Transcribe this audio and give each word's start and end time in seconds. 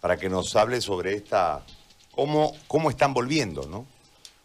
para 0.00 0.16
que 0.16 0.28
nos 0.28 0.54
hable 0.56 0.80
sobre 0.80 1.14
esta, 1.14 1.64
cómo, 2.12 2.52
cómo 2.68 2.90
están 2.90 3.14
volviendo, 3.14 3.66
¿no? 3.66 3.86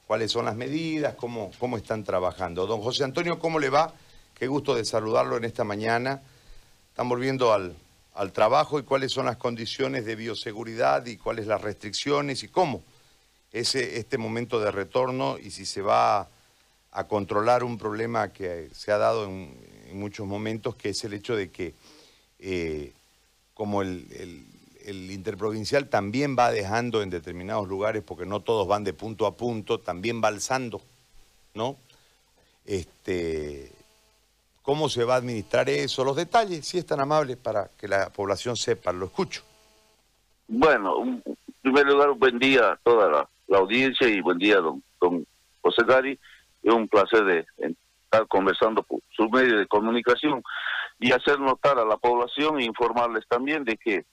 cuáles 0.07 0.31
son 0.31 0.45
las 0.45 0.55
medidas, 0.55 1.15
cómo, 1.15 1.51
cómo 1.57 1.77
están 1.77 2.03
trabajando. 2.03 2.67
Don 2.67 2.81
José 2.81 3.05
Antonio, 3.05 3.39
¿cómo 3.39 3.59
le 3.59 3.69
va? 3.69 3.93
Qué 4.33 4.47
gusto 4.47 4.75
de 4.75 4.83
saludarlo 4.83 5.37
en 5.37 5.45
esta 5.45 5.63
mañana. 5.63 6.21
Están 6.89 7.07
volviendo 7.07 7.53
al, 7.53 7.75
al 8.13 8.33
trabajo 8.33 8.77
y 8.77 8.83
cuáles 8.83 9.13
son 9.13 9.27
las 9.27 9.37
condiciones 9.37 10.05
de 10.05 10.15
bioseguridad 10.15 11.05
y 11.05 11.15
cuáles 11.15 11.47
las 11.47 11.61
restricciones 11.61 12.43
y 12.43 12.49
cómo 12.49 12.83
es 13.51 13.75
este 13.75 14.17
momento 14.17 14.59
de 14.59 14.71
retorno 14.71 15.37
y 15.37 15.51
si 15.51 15.65
se 15.65 15.81
va 15.81 16.29
a 16.91 17.07
controlar 17.07 17.63
un 17.63 17.77
problema 17.77 18.31
que 18.31 18.69
se 18.73 18.91
ha 18.91 18.97
dado 18.97 19.25
en, 19.25 19.71
muchos 19.93 20.25
momentos, 20.25 20.75
que 20.75 20.89
es 20.89 21.03
el 21.03 21.13
hecho 21.13 21.35
de 21.35 21.51
que 21.51 21.73
eh, 22.39 22.93
como 23.53 23.81
el, 23.81 24.45
interprovincial 24.85 25.89
también 25.89 26.35
va 26.37 26.51
dejando 26.51 27.01
en 27.01 27.09
determinados 27.09 27.67
lugares, 27.67 28.03
porque 28.03 28.25
no 28.25 28.41
todos 28.41 28.67
van 28.67 28.83
de 28.83 28.93
punto 28.93 29.25
a 29.25 29.35
punto, 29.35 29.79
también 29.79 30.21
va 30.23 30.29
alzando, 30.29 30.81
¿no? 31.53 31.77
Este, 32.65 33.71
¿Cómo 34.61 34.89
se 34.89 35.03
va 35.03 35.15
a 35.15 35.17
administrar 35.17 35.69
eso? 35.69 36.03
Los 36.03 36.15
detalles, 36.15 36.65
si 36.65 36.77
es 36.77 36.85
tan 36.85 36.99
amable, 36.99 37.35
para 37.35 37.69
que 37.77 37.87
la 37.87 38.09
población 38.09 38.55
sepa, 38.55 38.93
lo 38.93 39.05
escucho. 39.05 39.43
Bueno, 40.47 41.03
en 41.03 41.23
primer 41.61 41.87
lugar, 41.87 42.11
buen 42.11 42.37
día 42.37 42.71
a 42.71 42.75
toda 42.77 43.09
la, 43.09 43.57
audiencia 43.57 44.07
y 44.07 44.21
buen 44.21 44.37
día, 44.37 44.57
don, 44.57 44.81
don 44.99 45.25
José 45.61 45.83
Gari. 45.85 46.17
Es 46.63 46.73
un 46.73 46.87
placer 46.87 47.25
de 47.25 47.45
estar 47.57 48.27
conversando 48.27 48.83
por 48.83 48.99
su 49.09 49.29
medio 49.29 49.57
de 49.57 49.67
comunicación 49.67 50.43
y 50.99 51.11
hacer 51.11 51.39
notar 51.39 51.79
a 51.79 51.85
la 51.85 51.97
población 51.97 52.59
e 52.59 52.65
informarles 52.65 53.27
también 53.27 53.65
de 53.65 53.75
que 53.77 54.05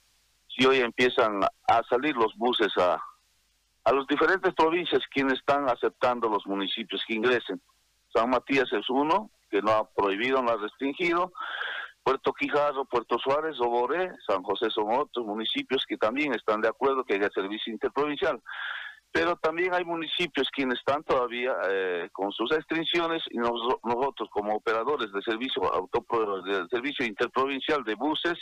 si 0.59 0.67
hoy 0.67 0.81
empiezan 0.81 1.41
a 1.43 1.83
salir 1.89 2.17
los 2.17 2.35
buses 2.37 2.73
a, 2.77 3.01
a 3.85 3.93
las 3.93 4.07
diferentes 4.09 4.53
provincias 4.55 5.03
quienes 5.13 5.35
están 5.35 5.69
aceptando 5.69 6.29
los 6.29 6.45
municipios 6.47 7.03
que 7.07 7.15
ingresen. 7.15 7.63
San 8.13 8.31
Matías 8.31 8.73
es 8.73 8.91
uno, 8.91 9.31
que 9.51 9.63
no 9.63 9.71
ha 9.71 9.89
prohibido, 9.89 10.43
no 10.43 10.51
ha 10.51 10.57
restringido. 10.57 11.33
Puerto 12.03 12.33
Quijarro, 12.33 12.87
Puerto 12.87 13.19
Suárez, 13.19 13.61
Oboré, 13.61 14.11
San 14.27 14.43
José 14.43 14.71
son 14.71 14.87
otros 14.91 15.27
municipios 15.27 15.85
que 15.87 15.97
también 15.97 16.35
están 16.35 16.61
de 16.61 16.69
acuerdo 16.69 17.05
que 17.05 17.15
haya 17.15 17.29
servicio 17.31 17.73
interprovincial. 17.73 18.41
Pero 19.11 19.37
también 19.37 19.75
hay 19.75 19.85
municipios 19.85 20.49
quienes 20.53 20.79
están 20.79 21.03
todavía 21.03 21.53
eh, 21.71 22.09
con 22.13 22.31
sus 22.31 22.51
restricciones 22.51 23.23
y 23.31 23.39
nosotros 23.39 24.29
como 24.31 24.55
operadores 24.55 25.11
de 25.13 25.23
servicio 25.23 25.63
auto, 25.73 26.05
de 26.45 26.67
servicio 26.71 27.07
interprovincial 27.07 27.83
de 27.85 27.95
buses 27.95 28.39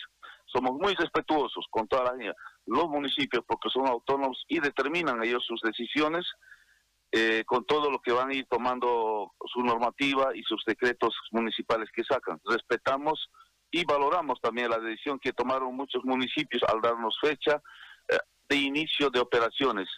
somos 0.47 0.73
muy 0.73 0.95
respetuosos 0.95 1.67
con 1.71 1.87
toda 1.87 2.05
la 2.05 2.35
los 2.67 2.89
municipios 2.89 3.45
porque 3.47 3.69
son 3.69 3.87
autónomos 3.87 4.45
y 4.49 4.61
determinan 4.61 5.23
ellos 5.23 5.45
sus 5.47 5.61
decisiones 5.61 6.25
eh, 7.13 7.45
con 7.47 7.65
todo 7.65 7.91
lo 7.91 8.01
que 8.01 8.13
van 8.13 8.31
a 8.31 8.35
ir 8.35 8.47
tomando 8.51 9.33
su 9.53 9.63
normativa 9.63 10.31
y 10.35 10.43
sus 10.43 10.63
decretos 10.67 11.15
municipales 11.31 11.89
que 11.95 12.03
sacan. 12.05 12.41
Respetamos 12.45 13.29
y 13.71 13.85
valoramos 13.85 14.41
también 14.41 14.71
la 14.71 14.79
decisión 14.79 15.19
que 15.19 15.33
tomaron 15.33 15.75
muchos 15.75 16.05
municipios 16.05 16.63
al 16.65 16.81
darnos 16.81 17.17
fecha 17.21 17.63
eh, 18.09 18.19
de 18.49 18.57
inicio 18.57 19.11
de 19.11 19.21
operaciones. 19.21 19.89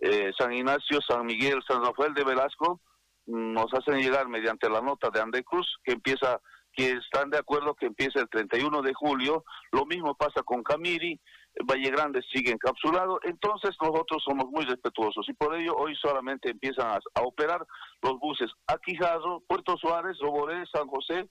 Eh, 0.00 0.32
San 0.38 0.52
Ignacio, 0.52 1.00
San 1.06 1.26
Miguel, 1.26 1.60
San 1.68 1.84
Rafael 1.84 2.14
de 2.14 2.24
Velasco 2.24 2.80
mm, 3.26 3.52
nos 3.52 3.66
hacen 3.74 4.00
llegar 4.00 4.28
mediante 4.28 4.68
la 4.70 4.80
nota 4.80 5.10
de 5.10 5.20
Andecruz 5.20 5.66
que 5.84 5.92
empieza 5.92 6.40
que 6.72 6.92
están 6.92 7.30
de 7.30 7.38
acuerdo 7.38 7.74
que 7.74 7.86
empieza 7.86 8.20
el 8.20 8.28
31 8.28 8.82
de 8.82 8.94
julio, 8.94 9.44
lo 9.72 9.86
mismo 9.86 10.14
pasa 10.14 10.42
con 10.44 10.62
Camiri, 10.62 11.20
Valle 11.68 11.90
Grande 11.90 12.22
sigue 12.32 12.52
encapsulado, 12.52 13.18
entonces 13.24 13.76
nosotros 13.82 14.22
somos 14.24 14.46
muy 14.50 14.64
respetuosos 14.64 15.28
y 15.28 15.32
por 15.32 15.54
ello 15.54 15.74
hoy 15.76 15.94
solamente 15.96 16.50
empiezan 16.50 16.86
a, 16.86 17.22
operar 17.22 17.66
los 18.02 18.18
buses 18.18 18.50
a 18.68 18.78
Quijado, 18.78 19.42
Puerto 19.46 19.76
Suárez, 19.76 20.16
Roboré, 20.20 20.64
San 20.72 20.86
José 20.86 21.28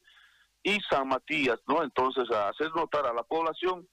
y 0.62 0.78
San 0.90 1.08
Matías, 1.08 1.60
¿no? 1.68 1.84
Entonces 1.84 2.30
a 2.32 2.50
hacer 2.50 2.70
notar 2.76 3.08
a 3.08 3.14
la 3.14 3.24
población 3.24 3.88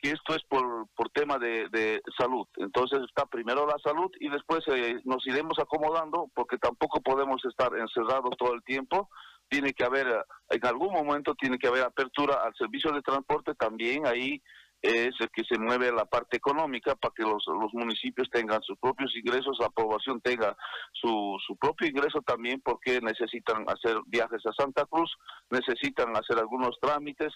que 0.00 0.10
esto 0.10 0.34
es 0.34 0.42
por, 0.48 0.88
por 0.94 1.10
tema 1.10 1.38
de, 1.38 2.00
salud. 2.18 2.46
Entonces 2.56 3.00
está 3.06 3.26
primero 3.26 3.66
la 3.66 3.78
salud 3.82 4.10
y 4.18 4.28
después 4.28 4.60
eh, 4.68 5.00
nos 5.04 5.26
iremos 5.26 5.58
acomodando 5.58 6.30
porque 6.34 6.58
tampoco 6.58 7.00
podemos 7.00 7.42
estar 7.44 7.70
encerrados 7.76 8.36
todo 8.38 8.54
el 8.54 8.62
tiempo. 8.62 9.08
Tiene 9.48 9.72
que 9.72 9.84
haber, 9.84 10.06
en 10.48 10.66
algún 10.66 10.92
momento 10.92 11.34
tiene 11.34 11.58
que 11.58 11.68
haber 11.68 11.82
apertura 11.84 12.36
al 12.44 12.54
servicio 12.54 12.92
de 12.92 13.02
transporte 13.02 13.54
también 13.54 14.06
ahí 14.06 14.40
es 14.82 15.14
el 15.20 15.28
que 15.30 15.44
se 15.44 15.58
mueve 15.58 15.92
la 15.92 16.06
parte 16.06 16.36
económica 16.38 16.94
para 16.94 17.12
que 17.14 17.22
los, 17.22 17.44
los 17.46 17.72
municipios 17.74 18.30
tengan 18.30 18.62
sus 18.62 18.78
propios 18.78 19.14
ingresos, 19.14 19.58
la 19.60 19.68
población 19.68 20.20
tenga 20.22 20.56
su, 20.92 21.36
su 21.46 21.56
propio 21.56 21.88
ingreso 21.88 22.22
también 22.22 22.62
porque 22.64 23.00
necesitan 23.00 23.64
hacer 23.68 23.98
viajes 24.06 24.44
a 24.46 24.52
Santa 24.52 24.86
Cruz, 24.86 25.14
necesitan 25.50 26.16
hacer 26.16 26.38
algunos 26.38 26.78
trámites, 26.80 27.32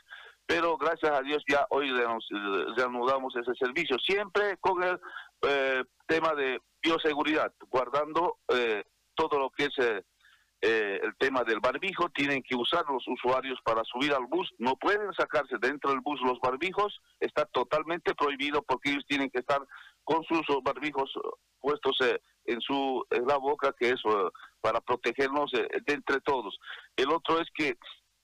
pero 0.47 0.77
gracias 0.77 1.13
a 1.13 1.23
Dios 1.23 1.43
ya 1.49 1.67
hoy 1.71 1.91
reanudamos 2.77 3.35
ese 3.37 3.55
servicio, 3.55 3.99
siempre 3.99 4.57
con 4.59 4.83
el 4.83 4.99
eh, 5.49 5.85
tema 6.07 6.35
de 6.35 6.61
bioseguridad, 6.83 7.53
guardando 7.69 8.39
eh, 8.49 8.85
todo 9.15 9.39
lo 9.39 9.51
que 9.51 9.65
es... 9.65 9.79
Eh, 9.79 10.03
eh, 10.67 10.99
el 11.03 11.15
tema 11.19 11.45
del 11.45 11.61
barbijo, 11.61 12.09
tienen 12.09 12.43
que 12.43 12.57
usar 12.57 12.87
los 12.89 13.07
usuarios 13.07 13.59
para 13.67 13.85
subir 13.85 14.15
al 14.15 14.25
bus, 14.25 14.51
no 14.57 14.77
pueden 14.77 15.13
sacarse 15.13 15.57
dentro 15.61 15.91
del 15.91 16.01
bus 16.01 16.19
los 16.23 16.41
barbijos, 16.41 17.03
está 17.21 17.45
totalmente 17.45 18.15
prohibido 18.15 18.63
porque 18.63 18.93
ellos 18.93 19.05
tienen 19.07 19.29
que 19.29 19.41
estar 19.41 19.61
con 20.05 20.25
sus 20.25 20.41
barbijos 20.63 21.13
puestos 21.61 21.95
eh, 22.01 22.19
en 22.47 22.63
su 22.63 23.05
en 23.11 23.27
la 23.27 23.37
boca, 23.37 23.75
que 23.79 23.91
es 23.91 24.01
para 24.63 24.81
protegernos 24.81 25.51
de 25.53 25.93
entre 25.93 26.21
todos. 26.23 26.59
El 26.97 27.11
otro 27.11 27.41
es 27.43 27.49
que 27.55 27.77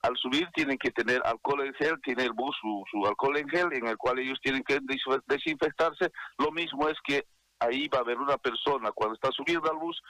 al 0.03 0.17
subir 0.17 0.49
tienen 0.55 0.79
que 0.79 0.91
tener 0.91 1.21
alcohol 1.25 1.67
en 1.67 1.75
gel, 1.75 2.01
tiene 2.03 2.25
el 2.25 2.33
bus 2.33 2.57
su, 2.61 3.07
alcohol 3.07 3.37
en 3.37 3.49
gel 3.49 3.73
en 3.73 3.87
el 3.87 3.97
cual 3.97 4.19
ellos 4.19 4.39
tienen 4.43 4.63
que 4.63 4.79
desinfectarse. 5.27 6.11
Lo 6.39 6.51
mismo 6.53 6.89
es 6.89 6.97
que 7.05 7.27
ahí 7.59 7.89
va 7.89 7.99
a 7.99 8.03
haber 8.03 8.19
una 8.19 8.39
persona 8.39 8.91
cuando 8.93 9.15
está 9.15 9.31
subiendo 9.33 9.71
al 9.71 9.77
bus 9.77 10.01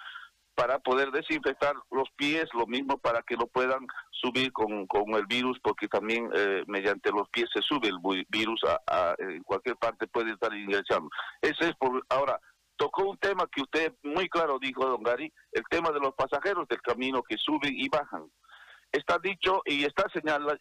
para 0.55 0.79
poder 0.79 1.11
desinfectar 1.11 1.75
los 1.91 2.09
pies, 2.17 2.45
lo 2.53 2.67
mismo 2.67 2.99
para 2.99 3.23
que 3.23 3.37
no 3.37 3.47
puedan 3.47 3.87
subir 4.11 4.53
con, 4.53 4.87
con 4.87 5.11
el 5.15 5.27
virus, 5.27 5.59
porque 5.63 5.89
también 5.89 6.29
eh, 6.35 6.65
mediante 6.67 7.11
los 7.11 7.29
pies 7.31 7.49
se 7.53 7.63
sube 7.63 7.89
el 7.89 7.99
virus 8.29 8.61
a, 8.87 9.15
en 9.19 9.43
cualquier 9.43 9.77
parte 9.77 10.07
puede 10.07 10.33
estar 10.33 10.55
ingresando. 10.55 11.09
Ese 11.41 11.71
es 11.71 11.77
por 11.77 12.05
ahora. 12.11 12.39
Tocó 12.77 13.11
un 13.11 13.19
tema 13.19 13.47
que 13.53 13.63
usted 13.63 13.95
muy 14.03 14.29
claro 14.29 14.59
dijo, 14.59 14.87
don 14.87 15.03
Gary, 15.03 15.33
el 15.53 15.65
tema 15.71 15.91
de 15.91 16.01
los 16.01 16.15
pasajeros 16.15 16.67
del 16.69 16.81
camino 16.81 17.23
que 17.23 17.37
suben 17.37 17.75
y 17.75 17.89
bajan. 17.89 18.31
Está 18.93 19.19
dicho 19.23 19.63
y 19.65 19.85
está 19.85 20.05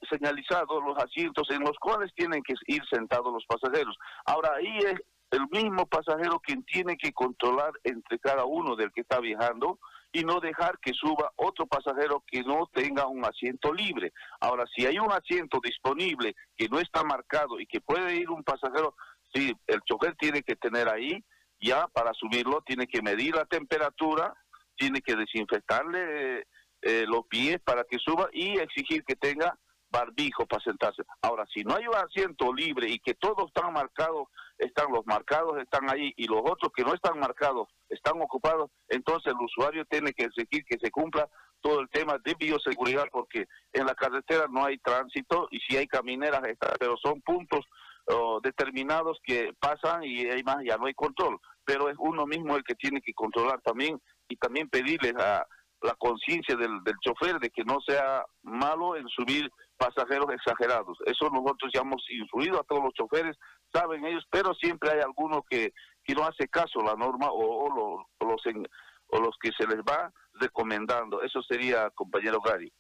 señalizado 0.10 0.82
los 0.82 0.98
asientos 0.98 1.50
en 1.50 1.62
los 1.62 1.78
cuales 1.80 2.12
tienen 2.16 2.44
que 2.44 2.54
ir 2.68 2.82
sentados 2.92 3.34
los 3.34 3.46
pasajeros. 3.48 3.98
Ahora 4.26 4.52
ahí 4.56 4.78
es 4.78 4.96
el 5.32 5.48
mismo 5.52 5.86
pasajero 5.88 6.40
quien 6.40 6.64
tiene 6.64 6.98
que 6.98 7.12
controlar 7.12 7.72
entre 7.84 8.20
cada 8.20 8.46
uno 8.46 8.76
del 8.76 8.92
que 8.92 9.02
está 9.02 9.20
viajando 9.20 9.80
y 10.12 10.24
no 10.24 10.40
dejar 10.40 10.80
que 10.80 10.94
suba 10.94 11.32
otro 11.36 11.68
pasajero 11.68 12.24
que 12.26 12.42
no 12.42 12.68
tenga 12.74 13.08
un 13.08 13.24
asiento 13.26 13.74
libre. 13.74 14.12
Ahora, 14.40 14.66
si 14.76 14.86
hay 14.86 14.98
un 14.98 15.12
asiento 15.12 15.60
disponible 15.64 16.36
que 16.58 16.68
no 16.68 16.80
está 16.80 17.04
marcado 17.04 17.60
y 17.60 17.68
que 17.68 17.82
puede 17.82 18.16
ir 18.16 18.30
un 18.30 18.44
pasajero, 18.44 18.96
sí, 19.34 19.56
el 19.68 19.82
chofer 19.82 20.16
tiene 20.16 20.42
que 20.42 20.56
tener 20.56 20.90
ahí, 20.90 21.24
ya 21.62 21.88
para 21.88 22.12
subirlo, 22.14 22.64
tiene 22.66 22.88
que 22.88 23.02
medir 23.02 23.36
la 23.36 23.46
temperatura, 23.46 24.34
tiene 24.76 25.02
que 25.02 25.16
desinfectarle 25.16 26.48
eh, 26.82 27.06
los 27.08 27.26
pies 27.28 27.60
para 27.64 27.84
que 27.84 27.98
suba 28.00 28.30
y 28.32 28.58
exigir 28.58 29.04
que 29.04 29.16
tenga 29.16 29.58
barbijo 29.92 30.46
para 30.46 30.64
sentarse. 30.64 31.04
Ahora, 31.22 31.46
si 31.54 31.64
no 31.64 31.76
hay 31.76 31.88
un 31.88 31.96
asiento 31.96 32.54
libre 32.54 32.90
y 32.90 33.00
que 33.00 33.16
todos 33.16 33.48
están 33.48 33.74
marcados, 33.74 34.28
están 34.58 34.92
los 34.92 35.06
marcados, 35.06 35.58
están 35.58 35.90
ahí, 35.90 36.14
y 36.16 36.28
los 36.28 36.42
otros 36.44 36.72
que 36.76 36.84
no 36.84 36.94
están 36.94 37.20
marcados 37.20 37.68
están 37.90 38.22
ocupados, 38.22 38.70
entonces 38.88 39.34
el 39.34 39.44
usuario 39.44 39.86
tiene 39.86 40.14
que 40.14 40.26
exigir 40.26 40.64
que 40.66 40.78
se 40.80 40.92
cumpla 40.92 41.28
todo 41.62 41.82
el 41.82 41.90
tema 41.90 42.18
de 42.24 42.36
bioseguridad, 42.36 43.06
porque 43.12 43.46
en 43.74 43.86
la 43.86 43.96
carretera 43.96 44.46
no 44.50 44.64
hay 44.66 44.78
tránsito 44.78 45.48
y 45.52 45.60
si 45.60 45.76
hay 45.76 45.88
camineras, 45.88 46.42
pero 46.80 46.96
son 46.98 47.22
puntos 47.22 47.66
oh, 48.06 48.40
determinados 48.42 49.20
que 49.24 49.54
pasan 49.60 50.04
y 50.04 50.30
hay 50.30 50.44
más, 50.44 50.58
ya 50.64 50.78
no 50.78 50.86
hay 50.86 50.94
control, 50.94 51.40
pero 51.66 51.90
es 51.90 51.96
uno 52.00 52.26
mismo 52.26 52.56
el 52.56 52.64
que 52.64 52.76
tiene 52.76 53.02
que 53.02 53.14
controlar 53.14 53.60
también 53.62 54.00
y 54.30 54.38
también 54.38 54.70
pedirles 54.70 55.16
a 55.18 55.46
la 55.82 55.96
conciencia 55.96 56.56
del, 56.56 56.84
del 56.84 56.96
chofer 57.02 57.40
de 57.40 57.50
que 57.50 57.64
no 57.64 57.80
sea 57.86 58.26
malo 58.44 58.96
en 58.96 59.08
subir 59.08 59.50
pasajeros 59.78 60.28
exagerados. 60.34 60.98
Eso 61.06 61.30
nosotros 61.30 61.72
ya 61.74 61.82
hemos 61.82 62.04
influido 62.10 62.60
a 62.60 62.64
todos 62.64 62.84
los 62.84 62.94
choferes, 62.94 63.38
saben 63.72 64.06
ellos, 64.06 64.26
pero 64.30 64.54
siempre 64.54 64.92
hay 64.92 65.00
algunos 65.00 65.42
que, 65.50 65.74
que 66.04 66.14
no 66.14 66.24
hace 66.24 66.48
caso 66.50 66.82
a 66.82 66.86
la 66.86 66.96
norma 66.96 67.28
o, 67.32 67.70
los, 67.70 68.06
o 68.20 69.20
los 69.20 69.36
que 69.42 69.52
se 69.58 69.68
les 69.68 69.80
va 69.80 70.12
recomendando. 70.34 71.22
Eso 71.22 71.42
sería, 71.42 71.90
compañero 71.92 72.42
Gary. 72.42 72.72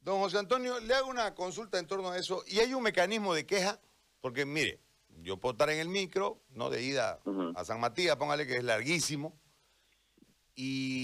Don 0.00 0.18
José 0.18 0.38
Antonio, 0.38 0.80
le 0.80 0.94
hago 0.94 1.10
una 1.10 1.34
consulta 1.34 1.78
en 1.78 1.86
torno 1.86 2.10
a 2.10 2.16
eso. 2.16 2.42
¿Y 2.46 2.58
hay 2.58 2.74
un 2.74 2.82
mecanismo 2.82 3.34
de 3.34 3.46
queja? 3.46 3.78
Porque, 4.20 4.46
mire, 4.46 4.80
yo 5.22 5.36
puedo 5.36 5.52
estar 5.52 5.70
en 5.70 5.78
el 5.78 5.88
micro, 5.88 6.40
no 6.50 6.70
de 6.70 6.82
ida 6.82 7.20
a 7.54 7.64
San 7.64 7.80
Matías, 7.80 8.16
póngale 8.16 8.46
que 8.46 8.56
es 8.56 8.64
larguísimo, 8.64 9.38
y 10.54 10.99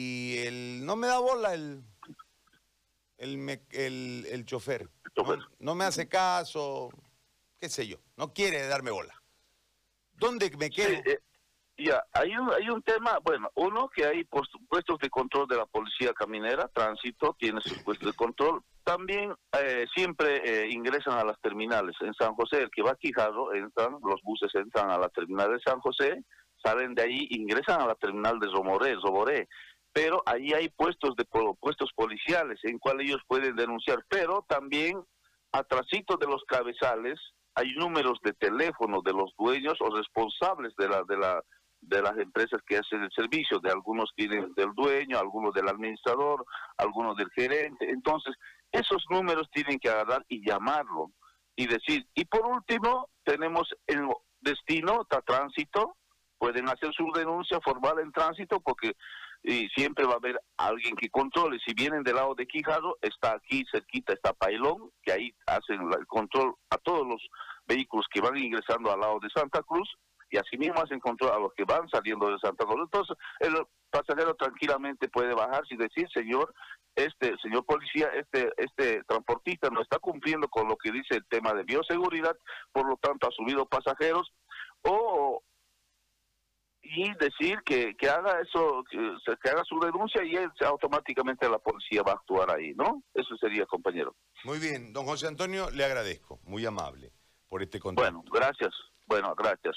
no 0.87 0.95
me 0.95 1.09
da 1.09 1.19
bola 1.19 1.53
el, 1.53 1.83
el, 3.19 4.27
el, 4.31 4.45
chofer. 4.45 4.89
No, 5.59 5.75
me 5.75 5.85
hace 5.85 6.09
caso, 6.09 6.91
qué 7.59 7.69
sé 7.69 7.89
yo, 7.89 7.99
no 8.17 8.33
quiere 8.33 8.67
darme 8.69 8.93
bola. 8.93 9.15
¿Dónde 10.13 10.51
me 10.57 10.71
quedo? 10.71 10.93
Eh, 11.05 11.19
ya, 11.77 12.03
hay 12.13 12.35
un, 12.37 12.51
hay 12.53 12.71
un 12.71 12.83
tema, 12.83 13.19
bueno, 13.23 13.51
uno 13.57 13.91
que 13.95 14.07
hay 14.07 14.25
puestos 14.25 14.99
de 15.01 15.11
control 15.11 15.49
de 15.49 15.57
la 15.57 15.67
policía 15.67 16.13
caminera, 16.15 16.69
tránsito, 16.69 17.37
tiene 17.39 17.61
sus 17.61 17.83
puestos 17.83 18.13
de 18.13 18.17
control. 18.17 18.63
También 18.85 19.35
eh, 19.61 19.85
siempre 19.95 20.41
eh, 20.45 20.71
ingresan 20.71 21.19
a 21.19 21.25
las 21.25 21.39
terminales. 21.41 21.97
En 22.01 22.15
San 22.15 22.35
José, 22.35 22.63
el 22.63 22.71
que 22.71 22.83
va 22.83 22.93
a 22.93 22.97
Quijado, 22.97 23.53
entran, 23.53 23.99
los 24.03 24.23
buses 24.23 24.55
entran 24.55 24.91
a 24.91 24.99
la 24.99 25.09
terminal 25.09 25.53
de 25.53 25.61
San 25.61 25.81
José, 25.81 26.23
salen 26.63 26.95
de 26.95 27.03
ahí, 27.03 27.27
ingresan 27.31 27.81
a 27.81 27.87
la 27.87 27.95
terminal 27.97 28.39
de 28.39 28.47
Romoré, 28.47 28.95
Roboré. 28.95 29.49
Pero 29.97 30.23
ahí 30.27 30.53
hay 30.53 30.69
puestos 30.69 31.17
de 31.17 31.25
puestos 31.25 31.91
policiales 31.95 32.61
en 32.65 32.79
cual 32.79 33.01
ellos 33.01 33.23
pueden 33.27 33.57
denunciar. 33.57 34.05
Pero 34.11 34.45
también, 34.47 35.03
atrasito 35.53 36.19
de 36.19 36.27
los 36.27 36.45
cabezales, 36.45 37.19
hay 37.55 37.73
números 37.77 38.19
de 38.23 38.35
teléfono 38.35 39.01
de 39.01 39.15
los 39.15 39.33
dueños 39.39 39.79
o 39.81 39.89
responsables 39.97 40.75
de 40.77 40.89
la 40.91 41.03
de 41.05 41.17
la 41.17 41.43
de 41.81 42.03
las 42.03 42.19
empresas 42.19 42.61
que 42.67 42.77
hacen 42.77 43.05
el 43.05 43.11
servicio, 43.11 43.59
de 43.61 43.71
algunos 43.71 44.13
tienen 44.15 44.53
del 44.55 44.75
dueño, 44.75 45.19
algunos 45.19 45.55
del 45.55 45.67
administrador, 45.67 46.45
algunos 46.77 47.17
del 47.17 47.31
gerente. 47.31 47.89
Entonces, 47.89 48.35
esos 48.73 49.03
números 49.09 49.49
tienen 49.51 49.79
que 49.79 49.89
agarrar 49.89 50.27
y 50.29 50.47
llamarlo 50.47 51.13
y 51.55 51.69
decir. 51.69 52.07
Y 52.15 52.27
por 52.27 52.45
último, 52.45 53.09
tenemos 53.25 53.75
el 53.87 54.07
destino, 54.43 55.01
está 55.01 55.23
tránsito, 55.23 55.97
pueden 56.37 56.69
hacer 56.69 56.93
su 56.93 57.11
denuncia 57.15 57.59
formal 57.65 57.99
en 58.01 58.13
tránsito 58.13 58.61
porque 58.61 58.93
y 59.47 59.69
siempre 59.69 60.05
va 60.05 60.15
a 60.15 60.17
haber 60.17 60.41
alguien 60.57 60.97
que 60.97 61.09
controle. 61.09 61.61
Si 61.65 61.73
vienen 61.73 62.03
del 62.03 62.17
lado 62.17 62.35
de 62.35 62.49
Quijado, 62.49 62.99
está 63.01 63.37
aquí 63.37 63.65
cerquita, 63.71 64.13
está 64.13 64.33
Pailón, 64.33 64.91
que 65.03 65.13
ahí 65.13 65.33
hacen 65.47 65.81
el 65.83 66.07
control 66.09 66.57
a 66.71 66.79
todos 66.79 67.07
los 67.07 67.25
vehículos 67.65 68.07
que 68.13 68.21
van 68.21 68.37
ingresando 68.37 68.91
al 68.91 68.99
lado 68.99 69.21
de 69.21 69.31
Santa 69.31 69.63
Cruz 69.63 69.89
y 70.31 70.37
asimismo 70.37 70.83
hacen 70.83 70.99
control 70.99 71.31
a 71.31 71.39
los 71.39 71.55
que 71.55 71.63
van 71.63 71.89
saliendo 71.89 72.29
de 72.29 72.41
Santa 72.41 72.65
Cruz. 72.65 72.81
Entonces, 72.83 73.17
el 73.39 73.55
pasajero 73.89 74.35
tranquilamente 74.35 75.09
puede 75.09 75.33
bajarse 75.33 75.75
y 75.75 75.77
decir, 75.77 76.09
señor, 76.13 76.53
este 76.97 77.37
señor 77.41 77.65
policía, 77.65 78.09
este 78.15 78.51
este 78.57 79.05
transportista 79.05 79.71
no 79.71 79.81
está 79.81 80.01
cumpliendo 80.01 80.49
con 80.49 80.67
lo 80.67 80.77
que 80.77 80.91
dice 80.91 81.15
el 81.15 81.27
tema 81.27 81.55
de 81.55 81.63
bioseguridad, 81.63 82.37
por 82.73 82.89
lo 82.89 82.97
tanto 82.97 83.29
ha 83.29 83.31
subido 83.31 83.67
pasajeros 83.67 84.33
o 84.83 85.41
y 86.95 87.13
decir 87.15 87.59
que, 87.65 87.97
que 87.97 88.09
haga 88.09 88.41
eso, 88.41 88.85
que, 88.91 88.99
que 89.43 89.51
haga 89.51 89.65
su 89.65 89.79
denuncia 89.81 90.25
y 90.25 90.37
él, 90.37 90.51
automáticamente 90.65 91.49
la 91.49 91.59
policía 91.59 92.03
va 92.03 92.13
a 92.13 92.15
actuar 92.17 92.51
ahí, 92.51 92.75
¿no? 92.75 93.03
Eso 93.15 93.37
sería, 93.37 93.67
compañero. 93.67 94.15
Muy 94.45 94.59
bien, 94.59 94.93
don 94.93 95.05
José 95.07 95.27
Antonio, 95.27 95.71
le 95.71 95.85
agradezco, 95.85 96.41
muy 96.45 96.65
amable 96.65 97.13
por 97.49 97.63
este 97.63 97.81
contacto. 97.81 98.13
Bueno, 98.13 98.25
gracias. 98.33 98.75
Bueno, 99.07 99.35
gracias. 99.37 99.77